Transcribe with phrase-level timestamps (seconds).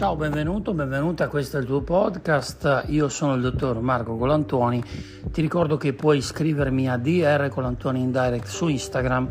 [0.00, 2.84] Ciao, benvenuto, benvenuta, questo è il tuo podcast.
[2.86, 4.82] Io sono il dottor Marco Colantoni.
[5.30, 9.28] Ti ricordo che puoi iscrivermi a DR Colantoni in direct su Instagram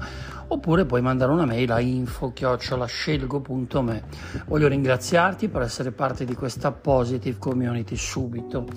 [0.49, 4.03] oppure puoi mandare una mail a info-scelgo.me.
[4.45, 8.67] Voglio ringraziarti per essere parte di questa positive community subito.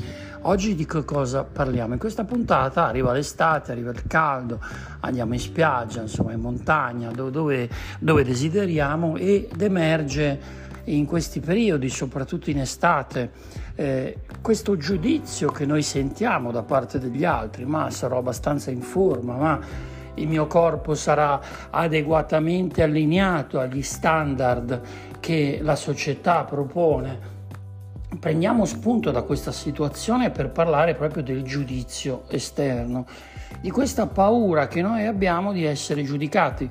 [0.45, 1.93] Oggi di che cosa parliamo?
[1.93, 4.61] In questa puntata arriva l'estate, arriva il caldo,
[5.01, 12.51] andiamo in spiaggia, insomma in montagna, dove, dove desideriamo ed emerge in questi periodi, soprattutto
[12.51, 13.31] in estate,
[13.75, 19.37] eh, questo giudizio che noi sentiamo da parte degli altri, ma sarò abbastanza in forma,
[19.37, 19.61] ma
[20.15, 24.81] il mio corpo sarà adeguatamente allineato agli standard
[25.21, 27.31] che la società propone.
[28.19, 33.07] Prendiamo spunto da questa situazione per parlare proprio del giudizio esterno,
[33.61, 36.69] di questa paura che noi abbiamo di essere giudicati,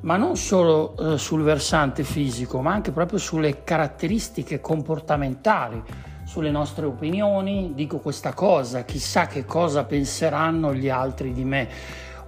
[0.00, 5.82] ma non solo eh, sul versante fisico, ma anche proprio sulle caratteristiche comportamentali,
[6.24, 11.68] sulle nostre opinioni, dico questa cosa, chissà che cosa penseranno gli altri di me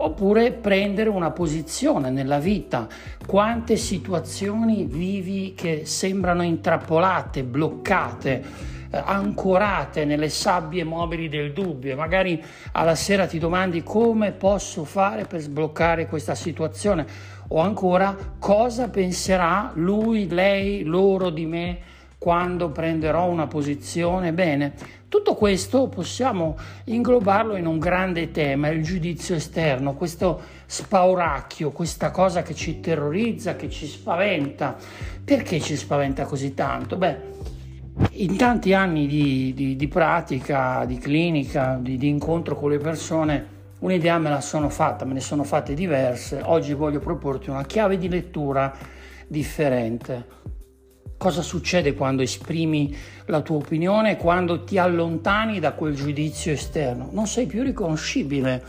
[0.03, 2.89] oppure prendere una posizione nella vita.
[3.25, 8.45] Quante situazioni vivi che sembrano intrappolate, bloccate,
[8.91, 11.97] eh, ancorate nelle sabbie mobili del dubbio.
[11.97, 12.42] Magari
[12.73, 17.07] alla sera ti domandi come posso fare per sbloccare questa situazione
[17.55, 21.78] o ancora cosa penserà lui, lei, loro di me
[22.17, 24.33] quando prenderò una posizione.
[24.33, 24.72] Bene,
[25.08, 32.41] tutto questo possiamo inglobarlo in un grande tema, il giudizio esterno, questo spauracchio, questa cosa
[32.42, 34.77] che ci terrorizza, che ci spaventa.
[35.23, 36.97] Perché ci spaventa così tanto?
[36.97, 37.19] Beh,
[38.12, 43.47] in tanti anni di, di, di pratica, di clinica, di, di incontro con le persone,
[43.83, 46.41] un'idea me la sono fatta, me ne sono fatte diverse.
[46.42, 48.74] Oggi voglio proporti una chiave di lettura
[49.27, 50.41] differente
[51.22, 57.11] cosa succede quando esprimi la tua opinione, quando ti allontani da quel giudizio esterno.
[57.12, 58.64] Non sei più riconoscibile,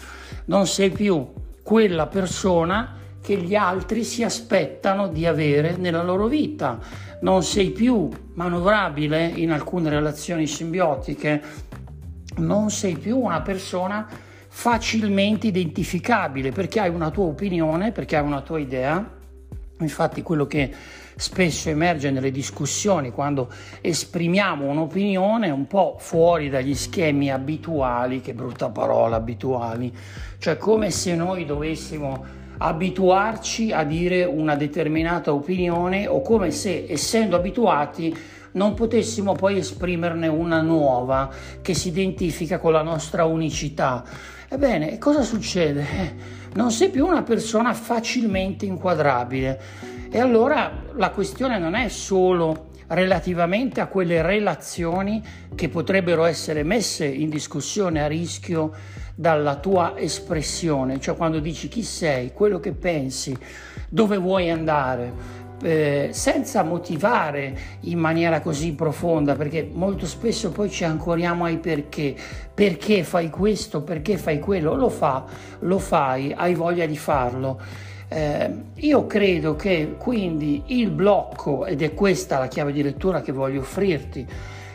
[0.46, 1.34] non sei più
[1.64, 6.78] quella persona che gli altri si aspettano di avere nella loro vita.
[7.22, 11.42] Non sei più manovrabile in alcune relazioni simbiotiche,
[12.36, 14.08] non sei più una persona
[14.56, 19.04] facilmente identificabile perché hai una tua opinione, perché hai una tua idea.
[19.80, 20.72] Infatti quello che
[21.16, 28.70] spesso emerge nelle discussioni quando esprimiamo un'opinione un po' fuori dagli schemi abituali, che brutta
[28.70, 29.92] parola, abituali,
[30.38, 32.24] cioè come se noi dovessimo
[32.60, 38.16] abituarci a dire una determinata opinione o come se essendo abituati
[38.54, 41.30] non potessimo poi esprimerne una nuova
[41.62, 44.04] che si identifica con la nostra unicità.
[44.48, 46.42] Ebbene, cosa succede?
[46.54, 49.60] Non sei più una persona facilmente inquadrabile
[50.12, 55.24] e allora la questione non è solo relativamente a quelle relazioni
[55.56, 58.72] che potrebbero essere messe in discussione a rischio
[59.16, 63.36] dalla tua espressione, cioè quando dici chi sei, quello che pensi,
[63.90, 70.84] dove vuoi andare, eh, senza motivare in maniera così profonda, perché molto spesso poi ci
[70.84, 72.16] ancoriamo ai perché,
[72.54, 75.26] perché fai questo, perché fai quello, lo fa,
[75.60, 77.60] lo fai, hai voglia di farlo.
[78.10, 83.32] Eh, io credo che quindi il blocco, ed è questa la chiave di lettura che
[83.32, 84.28] voglio offrirti,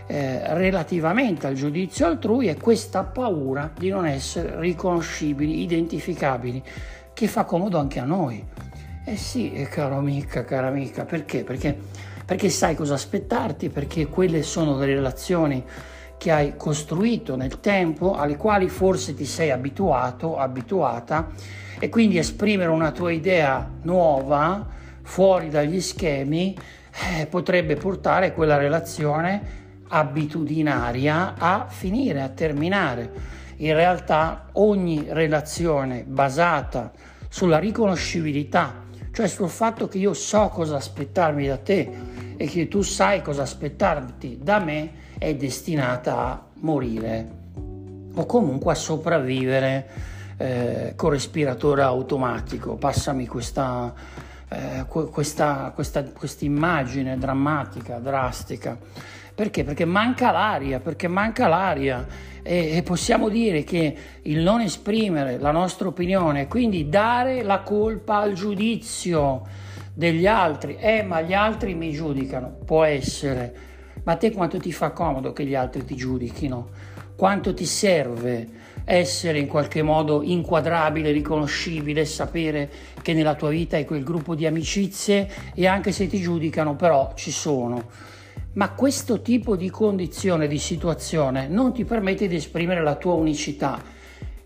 [0.06, 6.62] eh, relativamente al giudizio altrui, è questa paura di non essere riconoscibili, identificabili,
[7.12, 8.44] che fa comodo anche a noi.
[9.08, 11.42] Eh sì, eh, caro amica, cara amica, perché?
[11.42, 11.74] Perché,
[12.26, 15.64] perché sai cosa aspettarti, perché quelle sono le relazioni
[16.18, 21.30] che hai costruito nel tempo, alle quali forse ti sei abituato, abituata
[21.78, 24.66] e quindi esprimere una tua idea nuova
[25.00, 26.54] fuori dagli schemi
[27.18, 29.40] eh, potrebbe portare quella relazione
[29.88, 33.10] abitudinaria a finire, a terminare.
[33.56, 36.92] In realtà ogni relazione basata
[37.30, 38.86] sulla riconoscibilità,
[39.18, 41.90] cioè sul fatto che io so cosa aspettarmi da te
[42.36, 47.28] e che tu sai cosa aspettarti da me, è destinata a morire
[48.14, 49.88] o comunque a sopravvivere
[50.36, 52.76] eh, con respiratore automatico.
[52.76, 53.92] Passami questa,
[54.48, 58.78] eh, questa, questa, immagine drammatica, drastica.
[59.34, 59.62] Perché?
[59.62, 62.06] Perché manca l'aria, perché manca l'aria
[62.42, 68.16] e, e, possiamo dire che il non esprimere la nostra opinione, quindi dare la colpa
[68.16, 69.42] al giudizio
[69.94, 73.54] degli altri, eh ma gli altri mi giudicano, può essere,
[74.02, 76.68] ma a te quanto ti fa comodo che gli altri ti giudichino?
[77.14, 78.48] Quanto ti serve
[78.88, 82.70] essere in qualche modo inquadrabile, riconoscibile, sapere
[83.02, 87.12] che nella tua vita hai quel gruppo di amicizie e anche se ti giudicano però
[87.14, 87.84] ci sono.
[88.54, 93.80] ma questo tipo di condizione, di situazione non ti permette di esprimere la tua unicità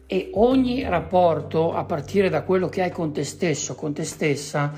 [0.06, 4.72] e ogni rapporto, a partire da quello che hai con te stesso, con te stessa,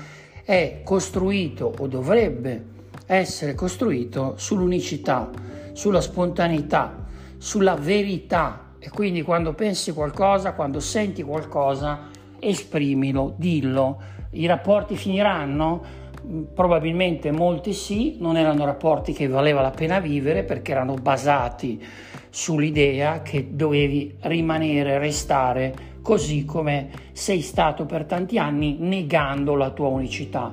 [0.45, 2.63] è costruito o dovrebbe
[3.05, 5.29] essere costruito sull'unicità,
[5.73, 7.05] sulla spontaneità,
[7.37, 8.64] sulla verità.
[8.85, 12.01] E quindi quando pensi qualcosa, quando senti qualcosa,
[12.37, 13.99] esprimilo, dillo.
[14.33, 15.83] I rapporti finiranno?
[16.53, 21.83] Probabilmente molti sì, non erano rapporti che valeva la pena vivere perché erano basati
[22.29, 25.73] sull'idea che dovevi rimanere, restare
[26.03, 30.51] così come sei stato per tanti anni negando la tua unicità.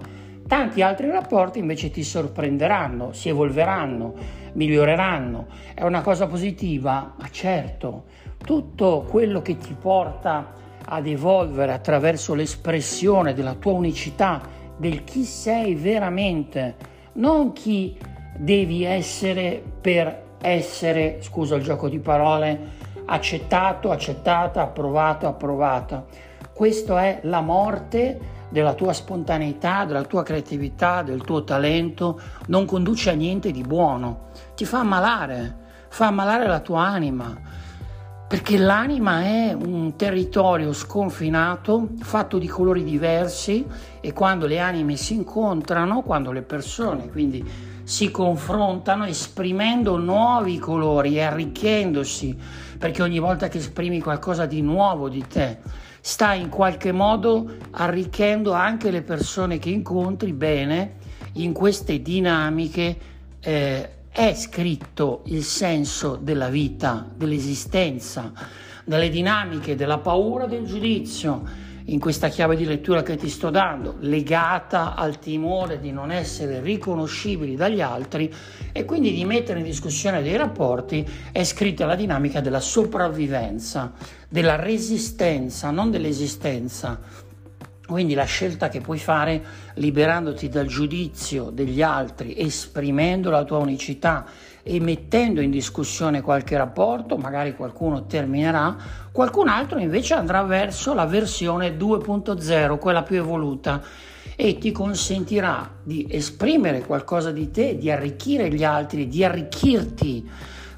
[0.52, 4.12] Tanti altri rapporti invece ti sorprenderanno, si evolveranno,
[4.52, 5.46] miglioreranno.
[5.72, 7.14] È una cosa positiva?
[7.16, 8.04] Ma certo,
[8.37, 10.52] tutto quello che ti porta
[10.84, 14.43] ad evolvere attraverso l'espressione della tua unicità,
[14.76, 16.76] del chi sei veramente,
[17.14, 17.96] non chi
[18.37, 22.60] devi essere per essere, scusa il gioco di parole,
[23.06, 26.05] accettato, accettata, approvato, approvata.
[26.52, 33.10] Questo è la morte della tua spontaneità, della tua creatività, del tuo talento, non conduce
[33.10, 35.56] a niente di buono, ti fa ammalare,
[35.88, 37.34] fa ammalare la tua anima.
[38.28, 43.66] Perché l'anima è un territorio sconfinato, fatto di colori diversi
[44.00, 47.44] e quando le anime si incontrano, quando le persone quindi
[47.84, 52.38] si confrontano esprimendo nuovi colori e arricchendosi,
[52.78, 55.58] perché ogni volta che esprimi qualcosa di nuovo di te,
[56.04, 60.94] stai in qualche modo arricchendo anche le persone che incontri bene
[61.34, 62.96] in queste dinamiche
[63.38, 68.32] eh, è scritto il senso della vita, dell'esistenza,
[68.84, 73.96] delle dinamiche della paura del giudizio in questa chiave di lettura che ti sto dando,
[74.00, 78.32] legata al timore di non essere riconoscibili dagli altri
[78.73, 83.93] e quindi di mettere in discussione dei rapporti, è scritta la dinamica della sopravvivenza,
[84.29, 87.00] della resistenza, non dell'esistenza.
[87.84, 89.43] Quindi la scelta che puoi fare
[89.75, 94.25] liberandoti dal giudizio degli altri, esprimendo la tua unicità
[94.62, 98.76] e mettendo in discussione qualche rapporto, magari qualcuno terminerà,
[99.11, 103.82] qualcun altro invece andrà verso la versione 2.0, quella più evoluta
[104.37, 110.29] e ti consentirà di esprimere qualcosa di te, di arricchire gli altri, di arricchirti,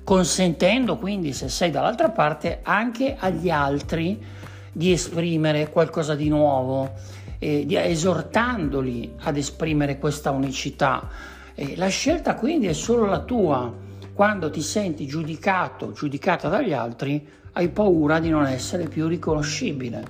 [0.03, 4.19] consentendo quindi, se sei dall'altra parte, anche agli altri
[4.73, 6.93] di esprimere qualcosa di nuovo,
[7.39, 11.09] eh, di, esortandoli ad esprimere questa unicità.
[11.56, 13.73] Eh, la scelta quindi è solo la tua.
[14.12, 20.05] Quando ti senti giudicato, giudicata dagli altri, hai paura di non essere più riconoscibile.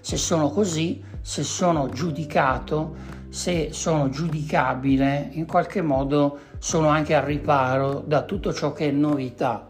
[0.00, 2.96] Se sono così, se sono giudicato,
[3.30, 8.90] se sono giudicabile, in qualche modo sono anche al riparo da tutto ciò che è
[8.90, 9.64] novità,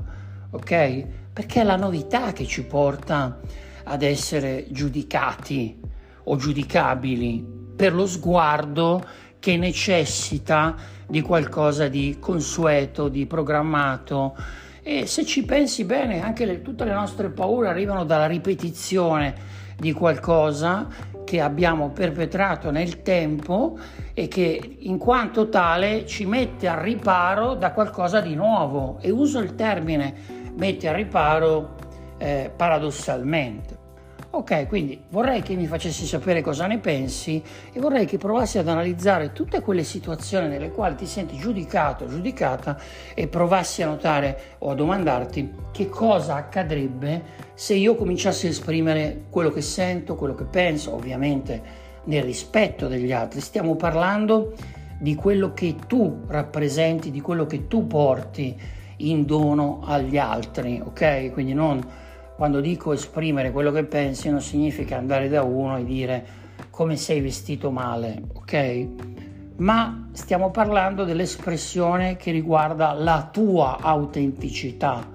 [0.50, 1.06] ok?
[1.32, 3.38] Perché è la novità che ci porta
[3.85, 5.79] ad essere giudicati
[6.25, 9.03] o giudicabili per lo sguardo
[9.41, 10.77] che necessita
[11.09, 14.37] di qualcosa di consueto, di programmato.
[14.83, 19.93] E se ci pensi bene, anche le, tutte le nostre paure arrivano dalla ripetizione di
[19.93, 20.87] qualcosa
[21.25, 23.79] che abbiamo perpetrato nel tempo
[24.15, 28.99] e che in quanto tale ci mette al riparo da qualcosa di nuovo.
[29.01, 30.15] E uso il termine
[30.56, 31.77] mette al riparo
[32.19, 33.80] eh, paradossalmente.
[34.32, 38.69] Ok, quindi vorrei che mi facessi sapere cosa ne pensi e vorrei che provassi ad
[38.69, 42.79] analizzare tutte quelle situazioni nelle quali ti senti giudicato, giudicata
[43.13, 49.25] e provassi a notare o a domandarti che cosa accadrebbe se io cominciassi a esprimere
[49.31, 51.60] quello che sento, quello che penso, ovviamente
[52.05, 53.41] nel rispetto degli altri.
[53.41, 54.53] Stiamo parlando
[55.01, 58.56] di quello che tu rappresenti, di quello che tu porti
[58.99, 61.32] in dono agli altri, ok?
[61.32, 61.84] Quindi non
[62.41, 66.27] quando dico esprimere quello che pensi non significa andare da uno e dire
[66.70, 68.87] come sei vestito male, ok?
[69.56, 75.06] Ma stiamo parlando dell'espressione che riguarda la tua autenticità,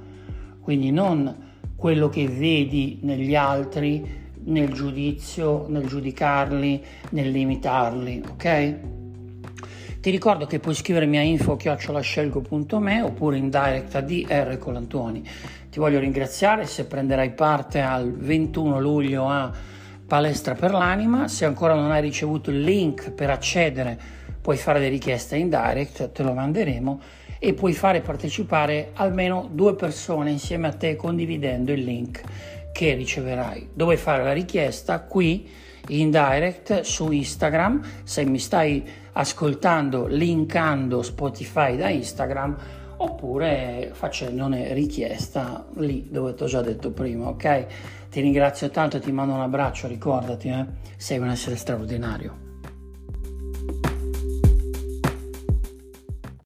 [0.61, 1.35] quindi non
[1.75, 4.07] quello che vedi negli altri,
[4.43, 8.79] nel giudizio, nel giudicarli, nel limitarli, ok?
[9.99, 15.27] Ti ricordo che puoi scrivermi a info-scelgo.me oppure in direct a DR Colantuoni.
[15.75, 19.51] Ti voglio ringraziare se prenderai parte al 21 luglio a
[20.07, 21.27] Palestra per l'Anima.
[21.27, 23.99] Se ancora non hai ricevuto il link per accedere,
[24.39, 27.01] puoi fare le richieste in direct, te lo manderemo
[27.39, 32.21] e puoi fare partecipare almeno due persone insieme a te condividendo il link
[32.71, 33.71] che riceverai.
[33.73, 35.01] Dove fare la richiesta?
[35.01, 35.45] Qui
[35.89, 45.65] in direct su Instagram, se mi stai ascoltando linkando Spotify da Instagram oppure facendone richiesta
[45.75, 47.65] lì dove ti ho già detto prima, ok?
[48.09, 50.65] Ti ringrazio tanto, ti mando un abbraccio, ricordati, eh?
[50.95, 52.44] sei un essere straordinario.